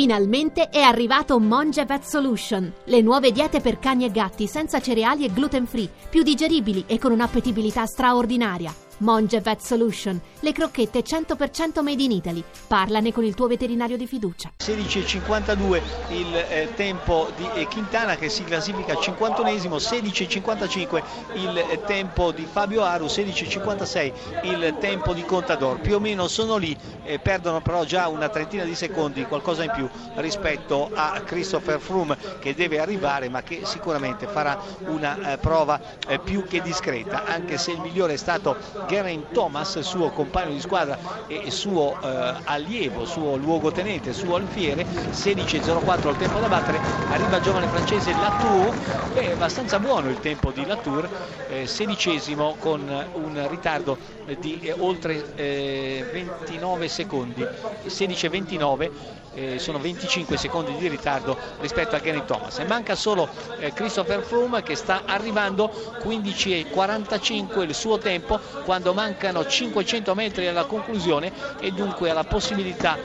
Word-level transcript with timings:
Finalmente 0.00 0.70
è 0.70 0.80
arrivato 0.80 1.38
Monge 1.38 1.84
Vet 1.84 2.04
Solution, 2.04 2.72
le 2.84 3.02
nuove 3.02 3.32
diete 3.32 3.60
per 3.60 3.78
cani 3.78 4.06
e 4.06 4.10
gatti 4.10 4.46
senza 4.46 4.80
cereali 4.80 5.26
e 5.26 5.30
gluten 5.30 5.66
free, 5.66 5.90
più 6.08 6.22
digeribili 6.22 6.84
e 6.86 6.98
con 6.98 7.12
un'appetibilità 7.12 7.84
straordinaria. 7.84 8.74
Monge 9.00 9.40
Vet 9.40 9.60
Solution, 9.60 10.20
le 10.40 10.52
crocchette 10.52 11.02
100% 11.02 11.82
made 11.82 12.02
in 12.02 12.10
Italy. 12.10 12.44
Parlane 12.66 13.12
con 13.12 13.24
il 13.24 13.34
tuo 13.34 13.46
veterinario 13.46 13.96
di 13.96 14.06
fiducia. 14.06 14.52
16.52 14.58 15.80
il 16.08 16.36
eh, 16.36 16.68
tempo 16.74 17.30
di 17.36 17.48
eh, 17.54 17.66
Quintana 17.66 18.16
che 18.16 18.28
si 18.28 18.44
classifica 18.44 18.94
51esimo, 18.94 19.76
16.55 19.76 21.02
il 21.34 21.56
eh, 21.56 21.80
tempo 21.86 22.30
di 22.30 22.46
Fabio 22.50 22.82
Aru, 22.82 23.06
16.56 23.06 24.12
il 24.42 24.76
tempo 24.78 25.14
di 25.14 25.24
Contador. 25.24 25.80
Più 25.80 25.94
o 25.94 26.00
meno 26.00 26.28
sono 26.28 26.56
lì, 26.56 26.76
eh, 27.04 27.18
perdono 27.18 27.62
però 27.62 27.84
già 27.84 28.08
una 28.08 28.28
trentina 28.28 28.64
di 28.64 28.74
secondi, 28.74 29.24
qualcosa 29.24 29.64
in 29.64 29.70
più 29.74 29.88
rispetto 30.16 30.90
a 30.92 31.20
Christopher 31.24 31.80
Froome 31.80 32.16
che 32.38 32.54
deve 32.54 32.80
arrivare 32.80 33.28
ma 33.30 33.42
che 33.42 33.62
sicuramente 33.64 34.26
farà 34.26 34.60
una 34.86 35.32
eh, 35.32 35.38
prova 35.38 35.80
più 36.22 36.44
che 36.44 36.60
discreta, 36.60 37.24
anche 37.24 37.56
se 37.56 37.72
il 37.72 37.80
migliore 37.80 38.14
è 38.14 38.16
stato 38.16 38.56
Geraint 38.90 39.30
Thomas, 39.30 39.78
suo 39.78 40.10
compagno 40.10 40.52
di 40.52 40.60
squadra 40.60 40.98
e 41.28 41.48
suo 41.52 41.96
eh, 42.02 42.34
allievo, 42.42 43.04
suo 43.04 43.36
luogotenente, 43.36 44.12
suo 44.12 44.34
alfiere, 44.34 44.84
16.04 44.84 46.08
il 46.08 46.16
tempo 46.16 46.40
da 46.40 46.48
battere, 46.48 46.80
arriva 47.08 47.36
il 47.36 47.42
giovane 47.42 47.68
francese 47.68 48.10
Latour, 48.10 48.74
è 49.14 49.30
abbastanza 49.30 49.78
buono 49.78 50.10
il 50.10 50.18
tempo 50.18 50.50
di 50.50 50.66
Latour, 50.66 51.08
eh, 51.50 51.68
sedicesimo 51.68 52.56
con 52.58 52.80
un 53.12 53.46
ritardo 53.48 53.96
di 54.40 54.58
eh, 54.60 54.74
oltre 54.76 55.22
29 55.36 56.88
secondi, 56.88 57.46
16.29 57.86 58.90
eh, 59.34 59.58
sono 59.58 59.78
25 59.78 60.36
secondi 60.36 60.74
di 60.76 60.88
ritardo 60.88 61.36
rispetto 61.60 61.94
a 61.94 62.00
Geraint 62.00 62.26
Thomas. 62.26 62.58
E 62.58 62.64
manca 62.64 62.94
solo 62.94 63.28
eh, 63.58 63.72
Christopher 63.72 64.22
Froome 64.22 64.62
che 64.62 64.74
sta 64.74 65.02
arrivando 65.06 65.70
15.45 66.02 67.60
il 67.62 67.74
suo 67.74 67.98
tempo 67.98 68.40
quando 68.64 68.79
quando 68.80 68.94
mancano 68.94 69.46
500 69.46 70.14
metri 70.14 70.46
alla 70.46 70.64
conclusione 70.64 71.30
e 71.60 71.70
dunque 71.70 72.08
ha 72.08 72.14
la 72.14 72.24
possibilità 72.24 72.96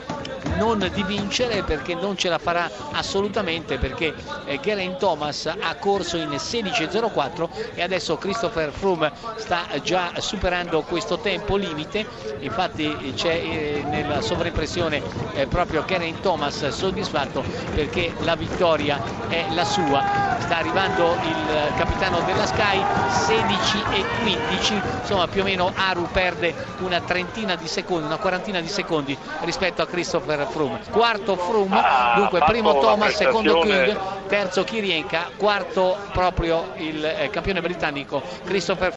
non 0.56 0.90
di 0.92 1.02
vincere 1.02 1.62
perché 1.62 1.94
non 1.94 2.16
ce 2.16 2.28
la 2.28 2.38
farà 2.38 2.70
assolutamente 2.92 3.78
perché 3.78 4.14
eh, 4.46 4.58
Geraint 4.60 4.96
Thomas 4.96 5.46
ha 5.46 5.74
corso 5.76 6.16
in 6.16 6.30
16.04 6.30 7.48
e 7.74 7.82
adesso 7.82 8.16
Christopher 8.16 8.70
Froome 8.72 9.12
sta 9.36 9.66
già 9.82 10.12
superando 10.18 10.82
questo 10.82 11.18
tempo 11.18 11.56
limite. 11.56 12.06
Infatti 12.40 13.12
c'è 13.14 13.34
eh, 13.34 13.84
nella 13.86 14.20
sovraimpressione 14.20 15.02
eh, 15.34 15.46
proprio 15.46 15.84
Geraint 15.84 16.20
Thomas 16.20 16.68
soddisfatto 16.68 17.44
perché 17.74 18.12
la 18.20 18.34
vittoria 18.34 19.28
è 19.28 19.46
la 19.50 19.64
sua. 19.64 20.36
Sta 20.38 20.58
arrivando 20.58 21.16
il 21.22 21.74
capitano 21.76 22.20
della 22.20 22.46
Sky 22.46 22.82
16 23.26 23.82
e 23.92 24.04
15 24.22 24.80
insomma 25.00 25.26
più 25.28 25.42
o 25.42 25.44
meno 25.44 25.65
Aru 25.74 26.08
perde 26.12 26.54
una 26.80 27.00
trentina 27.00 27.56
di 27.56 27.66
secondi 27.66 28.06
una 28.06 28.18
quarantina 28.18 28.60
di 28.60 28.68
secondi 28.68 29.16
rispetto 29.40 29.82
a 29.82 29.86
Christopher 29.86 30.46
Froome. 30.50 30.80
Quarto 30.90 31.36
Froome 31.36 31.78
Ah, 31.78 32.14
dunque 32.16 32.40
primo 32.44 32.78
Thomas 32.78 33.14
secondo 33.14 33.60
King 33.60 33.96
terzo 34.26 34.64
Kirienka 34.64 35.30
quarto 35.36 35.96
proprio 36.12 36.72
il 36.76 37.04
eh, 37.04 37.30
campione 37.30 37.60
britannico 37.60 38.22
Christopher 38.44 38.92